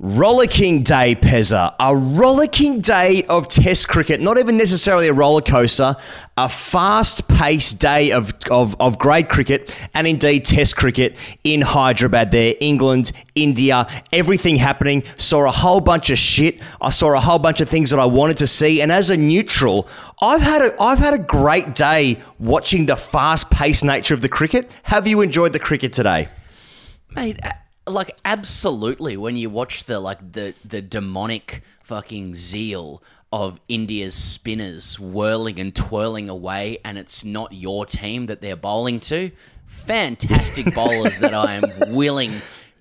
[0.00, 1.72] Rollicking day, Pezza.
[1.78, 4.20] A rollicking day of Test cricket.
[4.20, 5.94] Not even necessarily a roller coaster.
[6.36, 12.32] A fast paced day of, of, of grade cricket and indeed Test cricket in Hyderabad
[12.32, 12.54] there.
[12.60, 15.04] England, India, everything happening.
[15.16, 16.60] Saw a whole bunch of shit.
[16.80, 18.82] I saw a whole bunch of things that I wanted to see.
[18.82, 19.86] And as a neutral,
[20.20, 24.28] I've had a, I've had a great day watching the fast paced nature of the
[24.28, 24.76] cricket.
[24.82, 26.28] Have you enjoyed the cricket today?
[27.14, 27.38] Mate,
[27.86, 33.02] like absolutely when you watch the like the the demonic fucking zeal
[33.32, 39.00] of India's spinners whirling and twirling away and it's not your team that they're bowling
[39.00, 39.30] to
[39.66, 42.32] fantastic bowlers that I am willing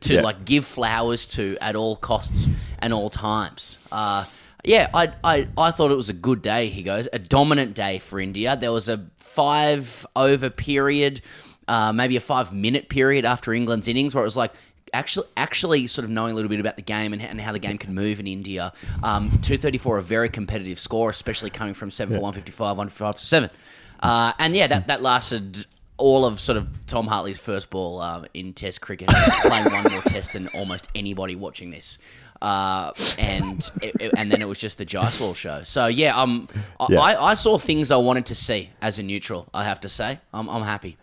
[0.02, 0.22] to yeah.
[0.22, 2.48] like give flowers to at all costs
[2.80, 4.26] and all times uh,
[4.64, 7.10] yeah, I, I, I thought it was a good day, he goes.
[7.12, 8.56] A dominant day for India.
[8.56, 11.22] There was a five over period,
[11.68, 14.54] uh, maybe a five minute period after England's innings where it was like,
[14.94, 17.60] actually actually sort of knowing a little bit about the game and, and how the
[17.60, 18.74] game can move in India.
[19.02, 23.50] Um, 234, a very competitive score, especially coming from 7 for 155, 155 for 7.
[24.02, 25.66] Uh, and yeah, that, that lasted
[25.98, 29.10] all of sort of Tom Hartley's first ball uh, in Test cricket,
[29.42, 32.00] playing one more Test than almost anybody watching this.
[32.42, 35.64] Uh, and it, it, and then it was just the Jaiswal show.
[35.64, 36.50] So yeah, um,
[36.90, 37.00] yeah.
[37.00, 39.48] I, I saw things I wanted to see as a neutral.
[39.54, 40.98] I have to say, I'm, I'm happy.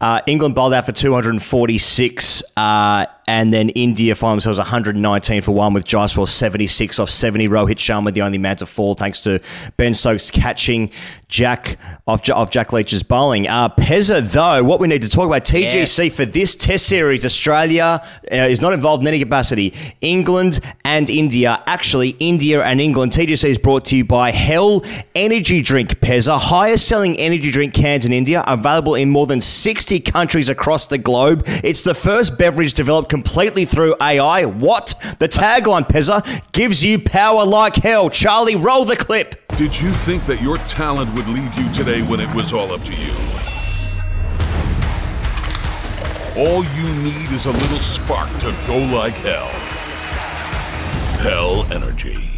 [0.00, 5.74] Uh, England bowled out for 246, uh, and then India find themselves 119 for one
[5.74, 7.48] with Jaiswal 76 off 70.
[7.48, 9.40] Rohit Sharma the only man to fall thanks to
[9.76, 10.90] Ben Stokes catching
[11.28, 13.48] Jack of, of Jack Leach's bowling.
[13.48, 16.10] Uh, Pezza, though, what we need to talk about TGC yeah.
[16.14, 19.74] for this Test series, Australia uh, is not involved in any capacity.
[20.00, 23.12] England and India, actually India and England.
[23.12, 24.84] TGC is brought to you by Hell
[25.16, 25.98] Energy Drink.
[26.00, 30.86] Pezza, highest selling energy drink cans in India, available in more than 60 countries across
[30.86, 31.42] the globe.
[31.64, 34.44] It's the first beverage developed completely through AI.
[34.44, 34.94] What?
[35.18, 36.20] The tagline, Pezza,
[36.52, 38.10] gives you power like hell.
[38.10, 39.48] Charlie, roll the clip.
[39.56, 42.84] Did you think that your talent would leave you today when it was all up
[42.84, 43.14] to you?
[46.36, 49.48] All you need is a little spark to go like hell.
[51.22, 52.35] Hell Energy.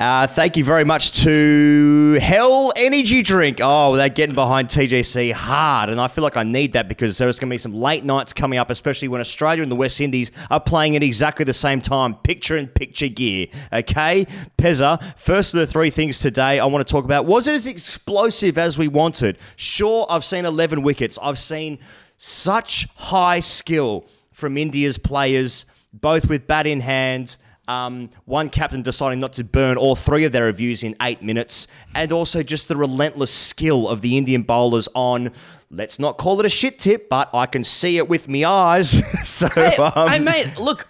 [0.00, 3.58] Uh, thank you very much to Hell Energy Drink.
[3.60, 7.38] Oh, they're getting behind TGC hard, and I feel like I need that because there's
[7.38, 10.32] going to be some late nights coming up, especially when Australia and the West Indies
[10.50, 13.48] are playing at exactly the same time, picture in picture gear.
[13.74, 15.02] Okay, Pezza.
[15.18, 17.26] First of the three things today I want to talk about.
[17.26, 19.36] Was it as explosive as we wanted?
[19.56, 21.18] Sure, I've seen 11 wickets.
[21.20, 21.78] I've seen
[22.16, 27.36] such high skill from India's players, both with bat in hand
[27.70, 31.68] um, one captain deciding not to burn all three of their reviews in eight minutes,
[31.94, 35.30] and also just the relentless skill of the Indian bowlers on.
[35.70, 38.90] Let's not call it a shit tip, but I can see it with my eyes.
[39.28, 40.88] so, hey, um, hey, mate, look,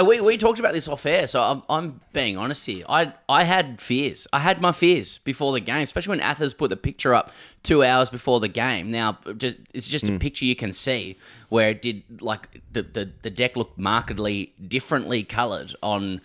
[0.00, 2.84] we, we talked about this off air, so I'm, I'm being honest here.
[2.88, 4.26] I I had fears.
[4.32, 7.32] I had my fears before the game, especially when Athers put the picture up
[7.62, 8.90] two hours before the game.
[8.90, 10.16] Now, just, it's just mm.
[10.16, 11.16] a picture you can see
[11.48, 16.20] where it did like the, the, the deck looked markedly differently coloured on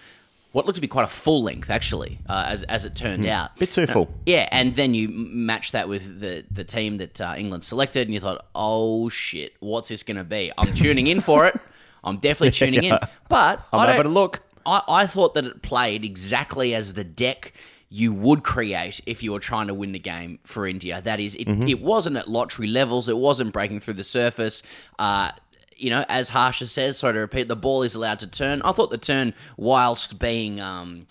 [0.54, 3.30] what looked to be quite a full length, actually, uh, as, as it turned mm.
[3.30, 3.56] out.
[3.58, 4.06] Bit too full.
[4.06, 8.08] Uh, yeah, and then you match that with the, the team that uh, England selected,
[8.08, 10.52] and you thought, oh shit, what's this going to be?
[10.58, 11.60] I'm tuning in for it.
[12.08, 13.00] I'm definitely tuning yeah.
[13.02, 13.10] in.
[13.30, 14.42] But I'm I having a look.
[14.66, 17.54] I, I thought that it played exactly as the deck
[17.90, 21.02] you would create if you were trying to win the game for India.
[21.02, 21.68] That is, it, mm-hmm.
[21.68, 23.08] it wasn't at lottery levels.
[23.08, 24.62] It wasn't breaking through the surface.
[25.00, 25.32] Uh,
[25.78, 28.62] you know, as Harsha says, sorry to repeat, the ball is allowed to turn.
[28.64, 31.08] I thought the turn, whilst being, um,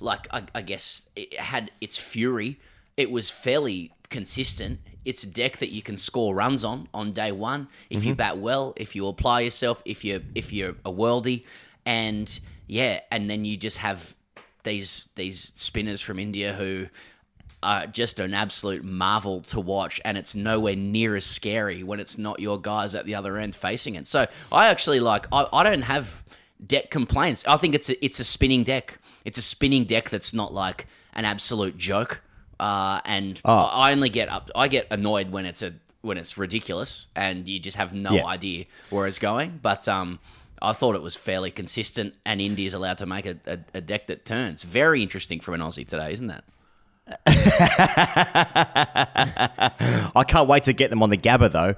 [0.00, 2.58] like, I, I guess, it had its fury,
[2.96, 4.80] it was fairly consistent.
[5.08, 8.08] It's a deck that you can score runs on on day one if mm-hmm.
[8.08, 11.44] you bat well, if you apply yourself, if you if you're a worldie,
[11.86, 14.14] and yeah, and then you just have
[14.64, 16.86] these these spinners from India who
[17.62, 22.18] are just an absolute marvel to watch, and it's nowhere near as scary when it's
[22.18, 24.06] not your guys at the other end facing it.
[24.06, 26.24] So I actually like I, I don't have
[26.64, 27.44] deck complaints.
[27.46, 28.98] I think it's a, it's a spinning deck.
[29.24, 32.22] It's a spinning deck that's not like an absolute joke.
[32.58, 33.52] Uh, and oh.
[33.52, 34.50] I only get up.
[34.54, 38.24] I get annoyed when it's a when it's ridiculous and you just have no yeah.
[38.24, 39.58] idea where it's going.
[39.60, 40.18] But um,
[40.60, 44.06] I thought it was fairly consistent, and India's allowed to make a, a, a deck
[44.08, 44.62] that turns.
[44.62, 46.44] Very interesting from an Aussie today, isn't that?
[50.14, 51.74] I can't wait to get them on the Gabba though.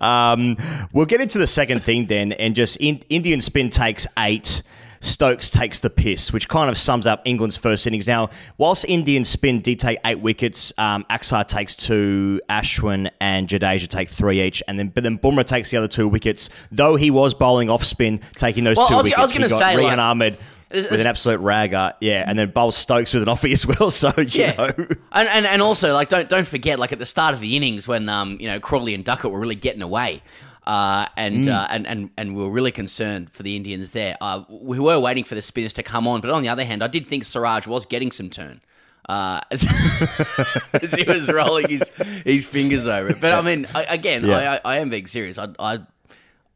[0.00, 0.56] um,
[0.92, 4.64] we'll get into the second thing then, and just in, Indian spin takes eight.
[5.02, 8.06] Stokes takes the piss, which kind of sums up England's first innings.
[8.06, 13.88] Now, whilst Indian spin did take eight wickets, um, Axar takes two, Ashwin and Jadeja
[13.88, 16.50] take three each, and then but then Bumrah takes the other two wickets.
[16.70, 19.32] Though he was bowling off spin, taking those Well, two I was- I wickets, was
[19.32, 20.38] gonna he got say, Rehan like, Ahmed
[20.72, 23.90] with an absolute ragger, yeah, and then bowls Stokes with an offie as well.
[23.90, 24.66] So you Yeah, know.
[25.12, 27.88] and, and and also like don't don't forget like at the start of the innings
[27.88, 30.22] when um you know Crawley and Duckett were really getting away.
[30.70, 31.52] Uh, and, Mm.
[31.52, 34.16] uh, and and and we were really concerned for the Indians there.
[34.20, 36.80] Uh, we were waiting for the spinners to come on, but on the other hand,
[36.84, 38.60] I did think Siraj was getting some turn
[39.08, 39.66] uh, as,
[40.74, 41.88] as he was rolling his
[42.24, 43.20] his fingers over it.
[43.20, 44.36] But I mean, I, again, Yeah.
[44.36, 45.38] I, I, I am being serious.
[45.38, 45.72] I, I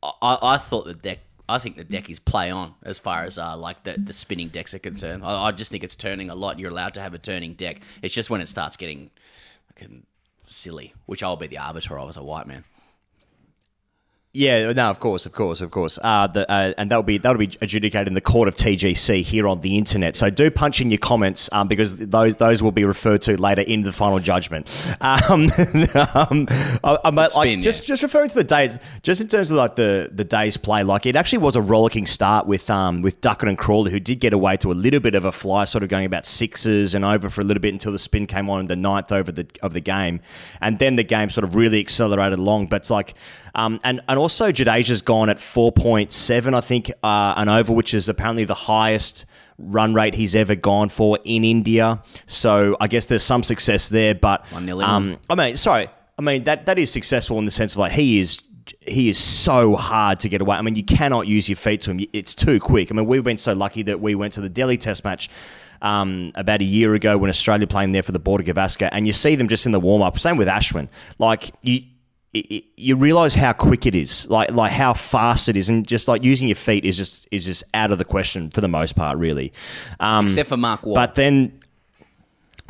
[0.03, 1.19] I I thought the deck.
[1.49, 4.49] I think the deck is play on as far as uh, like the, the spinning
[4.49, 5.25] decks are concerned.
[5.25, 6.59] I, I just think it's turning a lot.
[6.61, 7.83] You're allowed to have a turning deck.
[8.01, 9.11] It's just when it starts getting
[10.47, 12.65] silly, which I'll be the arbiter of as a white man.
[14.37, 15.97] Yeah, no, of course, of course, of course.
[16.03, 19.47] Uh, the, uh, and that'll be that'll be adjudicated in the court of TGC here
[19.47, 20.17] on the internet.
[20.17, 23.61] So do punch in your comments um, because those those will be referred to later
[23.61, 24.89] in the final judgment.
[25.01, 25.43] Um,
[26.17, 26.49] um,
[26.83, 27.87] I, I, like spin, just yeah.
[27.87, 31.07] just referring to the days, just in terms of like the the day's play, like
[31.07, 34.33] it actually was a rollicking start with um with Duckett and Crawley, who did get
[34.33, 37.31] away to a little bit of a fly, sort of going about sixes and over
[37.31, 39.75] for a little bit until the spin came on in the ninth over the of
[39.75, 40.21] the game,
[40.61, 42.67] and then the game sort of really accelerated along.
[42.67, 43.15] But it's like.
[43.55, 48.09] Um, and, and also Jadeja's gone at 4.7, I think, uh, an over, which is
[48.09, 49.27] apparently the highest
[49.59, 52.03] run rate he's ever gone for in India.
[52.27, 54.15] So I guess there's some success there.
[54.15, 57.75] But 1-0 um, I mean, sorry, I mean that that is successful in the sense
[57.75, 58.41] of like he is
[58.81, 60.57] he is so hard to get away.
[60.57, 62.01] I mean, you cannot use your feet to him.
[62.13, 62.91] It's too quick.
[62.91, 65.29] I mean, we've been so lucky that we went to the Delhi Test match.
[65.83, 69.13] Um, about a year ago, when Australia playing there for the Border Gavaskar, and you
[69.13, 70.19] see them just in the warm up.
[70.19, 70.89] Same with Ashwin.
[71.19, 71.83] Like you,
[72.35, 75.87] it, it- you realize how quick it is, like like how fast it is, and
[75.87, 78.69] just like using your feet is just is just out of the question for the
[78.69, 79.53] most part, really.
[80.01, 80.95] Um, Except for Mark Waugh.
[80.95, 81.59] but then,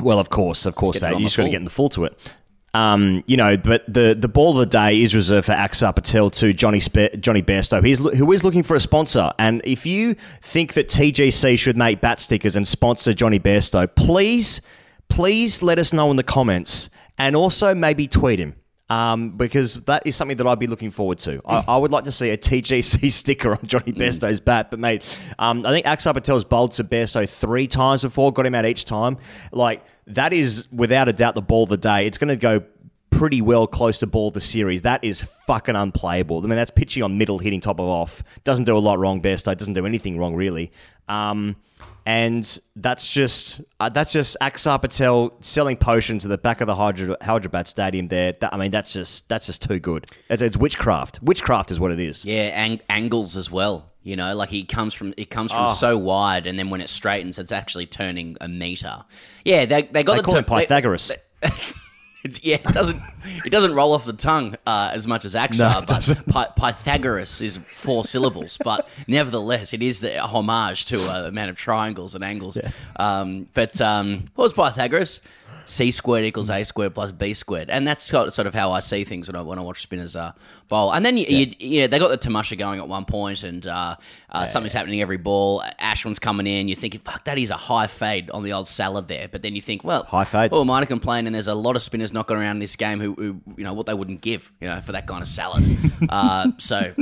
[0.03, 1.89] well, of course, of course, that you the just got to get in the full
[1.91, 2.33] to it.
[2.75, 6.29] Um, you know, but the the ball of the day is reserved for Axar Patel
[6.31, 7.85] to Johnny Spe- Johnny Bairstow.
[7.85, 12.01] He's who is looking for a sponsor, and if you think that TGC should make
[12.01, 14.61] bat stickers and sponsor Johnny Bairstow, please,
[15.09, 18.57] please let us know in the comments, and also maybe tweet him.
[18.91, 21.41] Um, because that is something that I'd be looking forward to.
[21.47, 24.71] I, I would like to see a TGC sticker on Johnny Bairstow's bat.
[24.71, 28.55] But mate, um, I think Axar Patel's bowled to Bairstow three times before, got him
[28.55, 29.17] out each time.
[29.53, 32.07] Like that is without a doubt the ball of the day.
[32.07, 32.63] It's going to go
[33.11, 34.83] pretty well close to ball of the series.
[34.83, 36.39] That is fucking unplayable.
[36.39, 38.23] I mean, that's pitching on middle, hitting top of off.
[38.43, 39.23] Doesn't do a lot wrong.
[39.23, 39.57] Besto.
[39.57, 40.73] doesn't do anything wrong really.
[41.09, 41.57] Um,
[42.07, 46.75] and that's just uh, that's just Axar Patel selling potions at the back of the
[46.77, 48.09] Hyderabad Stadium.
[48.09, 50.07] There, that, I mean, that's just that's just too good.
[50.29, 51.21] It's, it's witchcraft.
[51.23, 52.25] Witchcraft is what it is.
[52.25, 53.91] Yeah, ang- angles as well.
[54.03, 55.67] You know, like he comes from it comes Oh.
[55.67, 59.03] from so wide, and then when it straightens, it's actually turning a meter.
[59.45, 61.13] Yeah, they they got They the call ter- him Pythagoras.
[62.25, 63.01] It's, yeah, it doesn't
[63.45, 65.85] it doesn't roll off the tongue uh, as much as Axar, No,
[66.33, 68.57] but Py- Pythagoras is four syllables.
[68.65, 72.57] But nevertheless, it is the homage to uh, a man of triangles and angles.
[72.97, 75.21] Um, but um, what was Pythagoras?
[75.67, 79.05] C squared equals A squared plus B squared, and that's sort of how I see
[79.05, 80.33] things when I when I watch spinners uh,
[80.69, 80.93] bowl.
[80.93, 83.97] And then you, you, you they got the Tamasha going at one point, and uh,
[84.31, 85.63] uh, something's happening every ball.
[85.81, 86.69] Ashwin's coming in.
[86.69, 89.55] You're thinking, "Fuck, that is a high fade on the old salad there." But then
[89.55, 90.51] you think, "Well, High fade.
[90.51, 92.77] Who am I to complain?" And there's a lot of spinners knocking around in this
[92.77, 95.29] game who, who you know, what they wouldn't give, you know, for that kind of
[95.29, 95.65] salad.
[96.09, 96.93] uh, so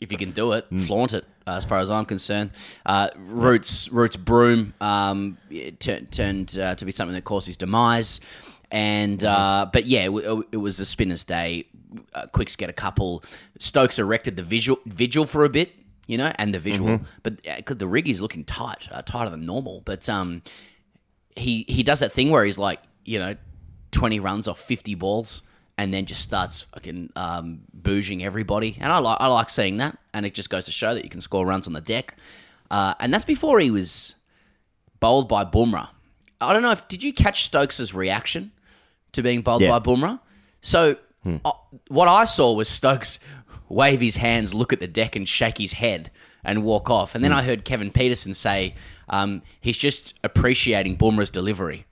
[0.00, 1.24] if you can do it, flaunt it.
[1.46, 2.50] Uh, as far as I'm concerned,
[2.86, 5.38] uh, Roots Roots Broom um,
[5.80, 8.20] tur- turned uh, to be something that caused his demise.
[8.70, 11.66] And uh, but yeah, it, it was a spinner's day.
[12.14, 13.22] Uh, Quicks get a couple.
[13.58, 15.74] Stokes erected the visual vigil for a bit,
[16.06, 17.00] you know, and the visual.
[17.22, 19.82] But uh, 'cause the rig is looking tight, uh, tighter than normal.
[19.84, 20.42] But um,
[21.36, 23.36] he he does that thing where he's like, you know,
[23.90, 25.42] twenty runs off fifty balls,
[25.82, 28.76] and then just starts fucking um, bouging everybody.
[28.80, 31.10] And I like I like seeing that, and it just goes to show that you
[31.10, 32.16] can score runs on the deck.
[32.70, 34.14] Uh, and that's before he was
[35.00, 35.88] bowled by Bumrah.
[36.40, 38.52] I don't know if did you catch Stokes's reaction
[39.12, 39.76] to being bowled Yeah.
[39.76, 40.20] by Bumrah?
[40.60, 40.96] So
[41.44, 41.52] uh,
[41.88, 43.18] what I saw was Stokes
[43.68, 46.10] wave his hands, look at the deck, and shake his head
[46.44, 47.14] and walk off.
[47.16, 48.74] And then I heard Kevin Pietersen say
[49.08, 51.84] um, he's just appreciating Bumrah's delivery.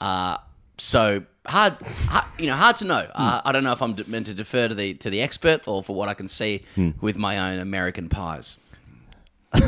[0.00, 0.36] Uh,
[0.78, 3.06] so hard, hard, you know, hard to know.
[3.14, 5.66] Uh, I don't know if I'm de- meant to defer to the to the expert
[5.66, 6.62] or for what I can see
[7.00, 8.58] with my own American pies.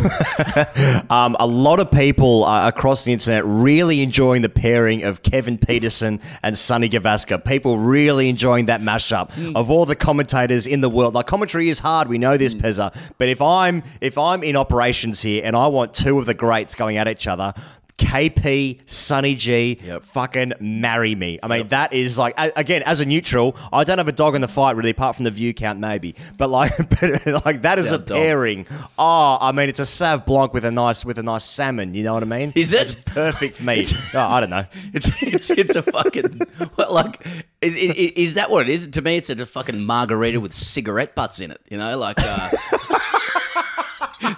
[1.10, 5.58] Um, a lot of people uh, across the internet really enjoying the pairing of Kevin
[5.58, 7.44] Pietersen and Sunny Gavaskar.
[7.44, 11.14] People really enjoying that mashup of all the commentators in the world.
[11.14, 12.96] Like commentary is hard, we know this, Pezza.
[13.18, 16.74] But if I'm if I'm in operations here and I want two of the greats
[16.74, 17.52] going at each other.
[17.98, 20.04] KP, Sunny G, Yep.
[20.04, 21.38] fucking marry me.
[21.42, 24.40] I mean, that is like, again, as a neutral, I don't have a dog in
[24.40, 26.16] the fight really, apart from the view count, maybe.
[26.36, 28.16] But like, but like that is a dog.
[28.18, 28.66] pairing.
[28.98, 31.94] Oh, I mean, it's a Sav Blanc with a nice with a nice salmon.
[31.94, 32.52] You know what I mean?
[32.56, 32.82] Is it?
[32.82, 33.86] It's perfect for me.
[34.14, 34.66] oh, I don't know.
[34.92, 36.40] It's it's it's a fucking
[36.74, 37.24] what, like
[37.62, 38.88] is, is is that what it is?
[38.88, 41.60] To me, it's a fucking margarita with cigarette butts in it.
[41.70, 42.50] You know, like uh,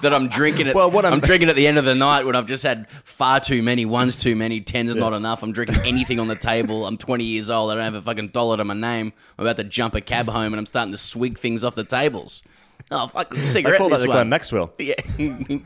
[0.03, 0.75] that I'm drinking it.
[0.75, 2.89] Well, what I'm, I'm- drinking at the end of the night when I've just had
[3.05, 3.85] far too many.
[3.87, 4.61] One's too many.
[4.61, 5.43] Ten's not enough.
[5.43, 6.87] I'm drinking anything on the table.
[6.87, 7.71] I'm 20 years old.
[7.71, 9.13] I don't have a fucking dollar to my name.
[9.39, 11.85] I'm about to jump a cab home and I'm starting to swig things off the
[11.85, 12.43] tables.
[12.91, 13.79] Oh fuck, I cigarette.
[13.79, 14.29] call that the Glenn.
[14.29, 14.73] Maxwell.
[14.79, 14.95] Yeah.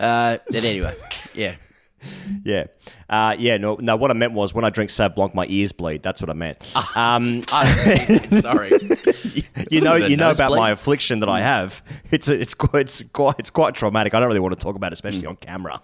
[0.00, 0.94] uh, but anyway,
[1.34, 1.56] yeah.
[2.44, 2.64] Yeah.
[3.08, 3.96] Uh, yeah, no, no.
[3.96, 6.02] What I meant was when I drink Sav Blanc, my ears bleed.
[6.02, 6.58] That's what I meant.
[6.96, 7.42] Um,
[8.30, 8.70] sorry.
[9.70, 10.58] you know, Wasn't it a you know about nosebleed?
[10.58, 11.82] my affliction that I have.
[12.10, 14.14] It's it's quite it's quite it's quite traumatic.
[14.14, 15.80] I don't really want to talk about, it, especially on camera.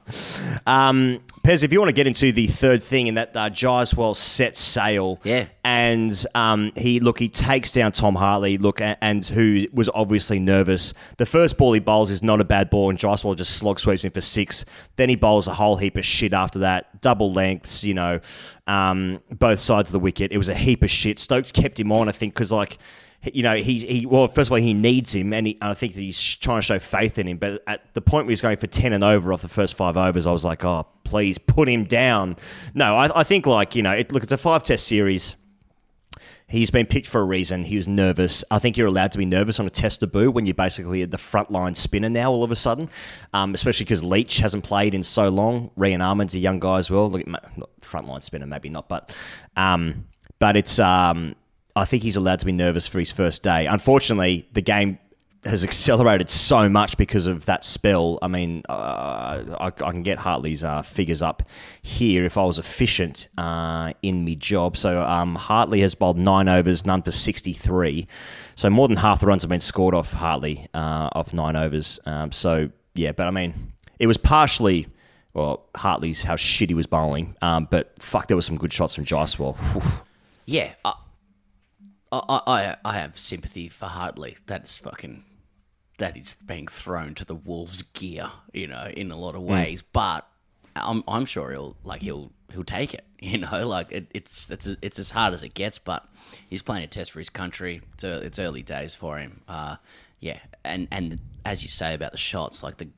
[0.67, 4.17] Um, Pez, if you want to get into the third thing in that uh, Jaiswal
[4.17, 5.47] sets sail, Yeah.
[5.65, 10.41] and um, he look he takes down Tom Hartley, look, a- and who was obviously
[10.41, 10.93] nervous.
[11.19, 14.05] The first ball he bowls is not a bad ball, and Jaiswal just slog sweeps
[14.05, 14.65] him for six.
[14.97, 18.21] Then he bowls a whole heap of shit after that, double lengths, you know,
[18.67, 20.33] um, both sides of the wicket.
[20.33, 21.19] It was a heap of shit.
[21.19, 22.79] Stokes kept him on, I think, because like.
[23.33, 25.95] You know, he, he well, first of all, he needs him, and he, I think
[25.95, 27.39] that he's trying to show faith in him.
[27.39, 29.97] But at the point where he's going for 10 and over off the first five
[29.97, 32.37] overs, I was like, oh, please put him down.
[32.75, 35.35] No, I, I think, like, you know, it, look, it's a five test series.
[36.49, 37.65] He's been picked for a reason.
[37.65, 38.45] He was nervous.
[38.53, 41.11] I think you're allowed to be nervous on a test debut when you're basically at
[41.11, 42.89] the frontline spinner now, all of a sudden,
[43.33, 45.73] um, especially because Leach hasn't played in so long.
[45.77, 47.11] Rehan Ahmed's a young guy as well.
[47.11, 47.27] Look,
[47.81, 49.15] frontline spinner, maybe not, but
[49.57, 50.07] um,
[50.39, 50.79] but it's.
[50.79, 51.35] Um,
[51.75, 53.67] I think he's allowed to be nervous for his first day.
[53.67, 54.99] Unfortunately, the game
[55.47, 58.19] has accelerated so much because of that spell.
[58.23, 61.43] I mean, uh, I, I can get Hartley's uh, figures up
[61.83, 64.77] here if I was efficient uh, in my job.
[64.77, 68.07] So um, Hartley has bowled nine overs, none for 63.
[68.57, 72.01] So more than half the runs have been scored off Hartley uh, off nine overs.
[72.07, 74.89] Um, so yeah, but I mean, it was partially.
[75.35, 78.95] Well, Hartley's how shit he was bowling, um, but fuck, there were some good shots
[78.95, 79.05] from.
[79.05, 79.83] Whew.
[80.47, 80.95] Yeah, I,
[82.11, 84.37] I, I, I have sympathy for Hartley.
[84.47, 85.25] That's fucking
[85.99, 89.83] that is being thrown to the wolves' gear, you know, in a lot of ways.
[89.83, 90.27] But
[90.75, 94.67] I'm, I'm sure he'll like he'll he'll take it, you know, like it, it's it's
[94.83, 95.79] it's as hard as it gets.
[95.79, 96.07] But
[96.49, 97.81] he's playing a test for his country.
[97.95, 99.41] It's ear- it's early days for him.
[99.49, 99.77] Uh,
[100.21, 102.89] yeah, and and as you say about the shots, like the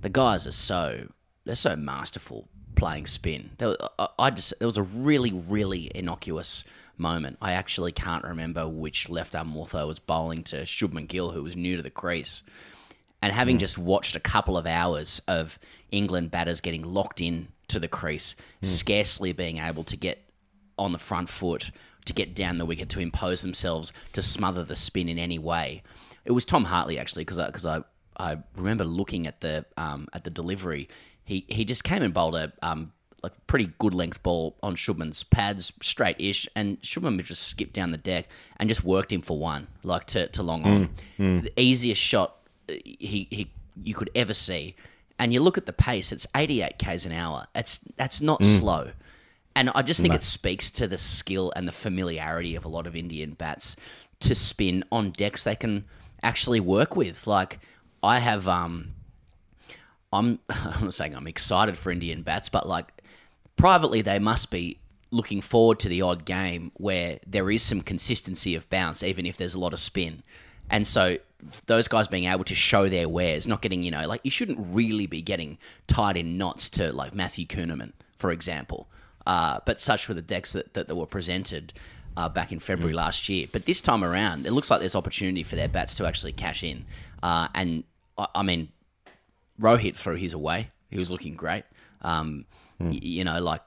[0.00, 1.08] the guys are so
[1.44, 3.50] they're so masterful playing spin.
[3.58, 6.64] There, was- I, I just there was a really really innocuous
[6.98, 7.38] moment.
[7.40, 11.56] I actually can't remember which left arm ortho was bowling to Shubman Gill, who was
[11.56, 12.42] new to the crease,
[13.22, 15.58] and having just watched a couple of hours of
[15.90, 20.24] England batters getting locked in to the crease, scarcely being able to get
[20.78, 21.70] on the front foot
[22.04, 25.82] to get down the wicket to impose themselves to smother the spin in any way.
[26.24, 27.82] It was Tom Hartley actually because I because I,
[28.16, 30.88] I remember looking at the um, at the delivery.
[31.24, 35.22] He he just came and bowled a um, like pretty good length ball on Shubman's
[35.24, 39.38] pads straight ish, and Shubman just skipped down the deck and just worked him for
[39.38, 40.90] one like to, to long on.
[41.42, 42.36] The easiest shot
[42.68, 43.50] uh, he he
[43.82, 44.76] you could ever see.
[45.18, 47.46] And you look at the pace; it's 88 k's an hour.
[47.54, 48.90] It's that's not slow.
[49.56, 52.86] And I just think it speaks to the skill and the familiarity of a lot
[52.86, 53.74] of Indian bats
[54.20, 55.84] to spin on decks they can
[56.22, 57.26] actually work with.
[57.26, 57.58] Like
[58.00, 58.92] I have, um,
[60.12, 62.92] I'm, I'm not saying I'm excited for Indian bats, but like
[63.58, 64.78] privately they must be
[65.10, 69.36] looking forward to the odd game where there is some consistency of bounce, even if
[69.36, 70.22] there's a lot of spin.
[70.70, 71.18] And so
[71.66, 74.58] those guys being able to show their wares, not getting, you know, like you shouldn't
[74.74, 78.88] really be getting tied in knots to like Matthew Kuhnemann, for example.
[79.26, 81.72] Uh, but such were the decks that, that, that were presented
[82.16, 83.46] uh, back in February last year.
[83.50, 86.64] But this time around, it looks like there's opportunity for their bats to actually cash
[86.64, 86.84] in.
[87.22, 87.84] Uh, and
[88.16, 88.68] I, I mean,
[89.60, 90.68] Rohit threw his away.
[90.90, 91.64] He was looking great.
[92.02, 92.44] Um,
[92.80, 93.62] y- you know, like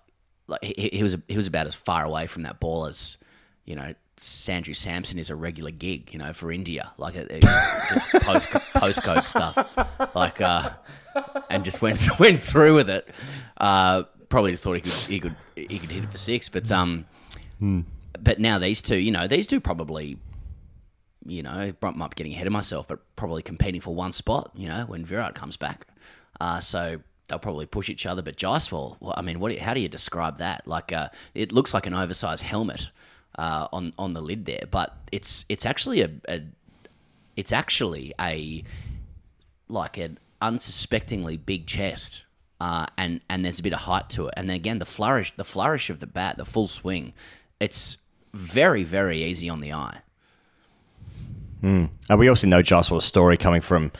[0.47, 3.17] like he, he was he was about as far away from that ball as
[3.65, 6.11] you know Sanju Samson is a regular gig.
[6.13, 7.41] You know, for India, like it, it-
[7.89, 9.57] just post postcode stuff,
[10.15, 10.71] like uh,
[11.49, 13.07] and just went went through with it.
[13.57, 16.71] Uh, probably just thought he could he could he could hit it for six, but
[16.71, 17.05] um,
[18.19, 20.17] but now these two, you know, these two probably
[21.25, 24.51] you know, I might be getting ahead of myself, but probably competing for one spot.
[24.55, 25.85] You know, when Virat comes back,
[26.39, 26.99] uh, so
[27.31, 28.21] they'll probably push each other.
[28.21, 29.57] But Jaiswal, well, I mean, what?
[29.57, 30.67] How do you describe that?
[30.67, 32.91] Like, uh, it looks like an oversized helmet
[33.39, 36.41] uh, on on the lid there, but it's it's actually a, a
[37.37, 38.63] it's actually a
[39.69, 42.25] like an unsuspectingly big chest.
[42.59, 45.33] Uh, and and there's a bit of height to it, and then again the flourish,
[45.35, 47.13] the flourish of the bat, the full swing,
[47.59, 47.97] it's
[48.33, 50.01] very very easy on the eye.
[52.09, 53.91] And we also know Jaiswal's story coming from,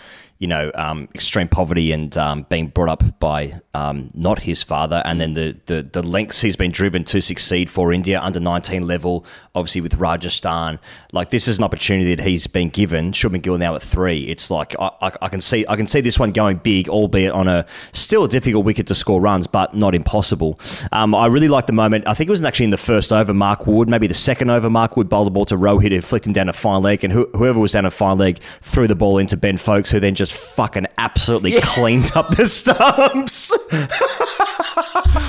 [0.42, 5.04] you know, um, extreme poverty and um, being brought up by um, not his father,
[5.06, 8.88] and then the, the the lengths he's been driven to succeed for India under 19
[8.88, 10.80] level, obviously with Rajasthan.
[11.12, 13.12] Like this is an opportunity that he's been given.
[13.12, 14.24] Shubman Gill now at three.
[14.24, 17.32] It's like I, I, I can see I can see this one going big, albeit
[17.32, 20.60] on a still a difficult wicket to score runs, but not impossible.
[20.92, 22.08] Um, I really like the moment.
[22.08, 23.34] I think it was actually in the first over.
[23.34, 24.70] Mark Wood, maybe the second over.
[24.70, 27.12] Mark Wood bowled the ball to Rohit, who flicked him down a fine leg, and
[27.12, 30.16] who, whoever was down a fine leg threw the ball into Ben Foakes, who then
[30.16, 33.52] just fucking absolutely cleaned up the stumps.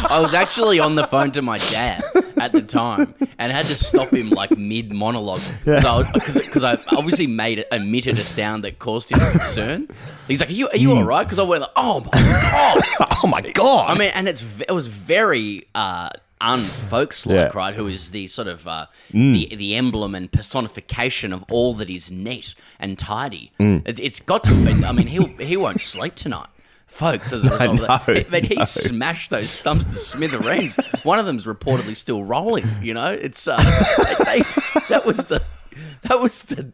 [0.04, 2.02] I was actually on the phone to my dad
[2.36, 7.64] at the time and had to stop him like mid monologue because I, obviously made
[7.72, 9.88] emitted a sound that caused him concern.
[10.28, 12.82] He's like, "Are you are you all right?" Because I went, like, "Oh my god!"
[13.22, 13.90] oh my god!
[13.90, 17.48] I mean, and it's it was very uh, unFoakes like, Yeah.
[17.48, 17.54] Mm.
[17.54, 17.74] right?
[17.74, 22.10] Who is the sort of uh, the the emblem and personification of all that is
[22.10, 23.52] neat and tidy.
[23.58, 23.82] Mm.
[23.86, 24.84] It's, it's got to be.
[24.84, 26.48] I mean, he he won't sleep tonight.
[26.92, 30.76] Foakes, as a result of that, know, I mean, he smashed those stumps to smithereens.
[31.04, 32.66] One of them's reportedly still rolling.
[32.82, 33.56] You know, it's uh,
[34.26, 34.42] they,
[34.88, 35.42] that was the
[36.02, 36.70] that was the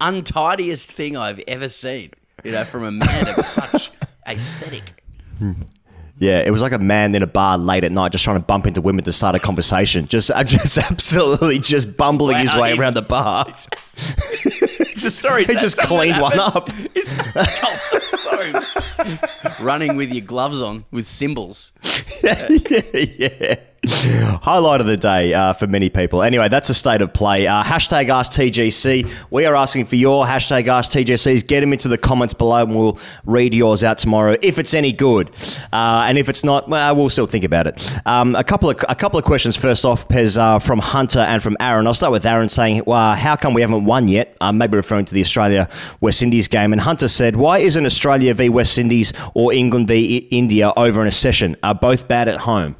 [0.00, 2.12] untidiest thing I've ever seen.
[2.44, 3.90] You know, from a man of such
[4.26, 5.02] aesthetic.
[6.18, 8.42] Yeah, it was like a man in a bar late at night just trying to
[8.42, 10.08] bump into women to start a conversation.
[10.08, 13.46] Just, uh, just absolutely just bumbling his way around the bar.
[15.02, 16.70] just, Sorry, he just cleaned one up.
[17.38, 19.18] Oh, sorry.
[19.60, 21.72] Running with your gloves on with cymbals.
[22.22, 22.48] yeah,
[22.92, 23.56] yeah.
[23.86, 26.22] Highlight of the day uh, for many people.
[26.22, 27.46] Anyway, that's a state of play.
[27.46, 29.08] Uh, hashtag Ask TGC.
[29.30, 31.46] We are asking for your hashtag Ask TGCs.
[31.46, 34.92] Get them into the comments below and we'll read yours out tomorrow if it's any
[34.92, 35.30] good.
[35.72, 38.06] Uh, and if it's not, well, we'll still think about it.
[38.06, 39.56] Um, a couple of a couple of questions.
[39.56, 41.86] First off, Pez, uh, from Hunter and from Aaron.
[41.86, 44.36] I'll start with Aaron saying, well, how come we haven't won yet?
[44.40, 45.68] Uh, maybe referring to the Australia
[46.00, 46.72] West Indies game.
[46.72, 51.06] And Hunter said, why isn't Australia v West Indies or England v India over in
[51.06, 51.56] a session?
[51.62, 52.76] Are both bad at home?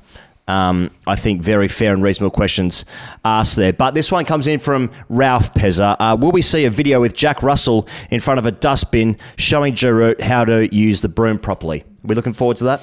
[0.48, 2.84] Um, I think very fair and reasonable questions
[3.24, 3.72] asked there.
[3.72, 5.96] But this one comes in from Ralph Pezza.
[5.98, 9.74] Uh, will we see a video with Jack Russell in front of a dustbin showing
[9.74, 11.80] Joe Root how to use the broom properly?
[11.80, 12.80] Are we looking forward to that?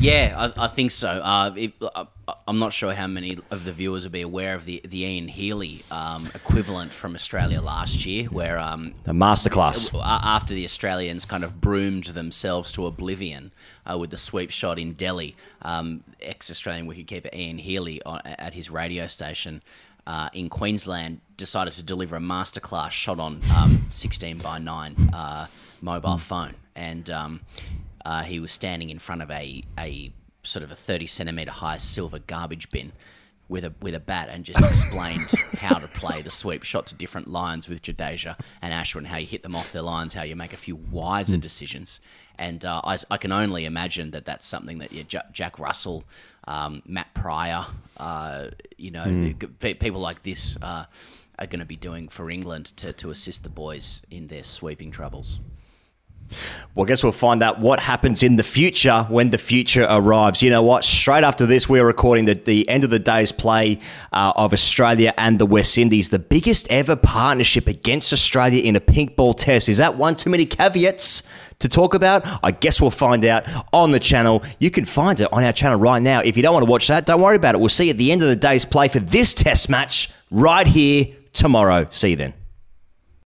[0.00, 1.08] Yeah, I, I think so.
[1.08, 2.04] Uh, it, uh,
[2.46, 5.26] I'm not sure how many of the viewers will be aware of the, the Ian
[5.26, 9.90] Healy um, equivalent from Australia last year, where um, A masterclass.
[10.04, 13.50] after the Australians kind of broomed themselves to oblivion
[13.90, 18.70] uh, with the sweep shot in Delhi, um, ex-Australian wicketkeeper Ian Healy on, at his
[18.70, 19.62] radio station
[20.06, 25.46] uh, in Queensland decided to deliver a masterclass shot on um, 16 by 9 uh,
[25.80, 27.40] mobile phone, and um,
[28.08, 30.10] uh, he was standing in front of a a
[30.42, 32.90] sort of a 30 centimeter high silver garbage bin
[33.48, 36.94] with a with a bat and just explained how to play the sweep shot to
[36.94, 40.36] different lines with Jadeja and Ashwin, how you hit them off their lines, how you
[40.36, 42.00] make a few wiser decisions.
[42.38, 46.04] And uh, I, I can only imagine that that's something that yeah, Ja- Jack Russell,
[46.46, 47.64] um, Matt Prior,
[47.96, 50.84] uh, you know, pe- people like this uh,
[51.38, 54.90] are going to be doing for England to, to assist the boys in their sweeping
[54.90, 55.40] troubles.
[56.74, 60.42] Well, I guess we'll find out what happens in the future when the future arrives.
[60.42, 60.84] You know what?
[60.84, 63.80] Straight after this, we're recording the, the end of the day's play
[64.12, 68.80] uh, of Australia and the West Indies, the biggest ever partnership against Australia in a
[68.80, 69.68] pink ball test.
[69.68, 71.22] Is that one too many caveats?
[71.62, 74.44] To talk about, I guess we'll find out on the channel.
[74.60, 76.20] You can find it on our channel right now.
[76.20, 77.58] If you don't want to watch that, don't worry about it.
[77.58, 80.68] We'll see you at the end of the day's play for this test match right
[80.68, 81.88] here tomorrow.
[81.90, 82.34] See you then.